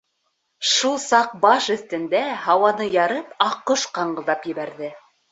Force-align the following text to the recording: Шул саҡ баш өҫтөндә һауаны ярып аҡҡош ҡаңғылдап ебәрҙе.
Шул 0.67 0.95
саҡ 1.01 1.33
баш 1.43 1.67
өҫтөндә 1.75 2.21
һауаны 2.45 2.87
ярып 2.95 3.35
аҡҡош 3.49 3.83
ҡаңғылдап 3.99 4.49
ебәрҙе. 4.53 4.91